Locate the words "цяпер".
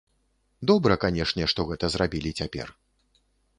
2.43-2.67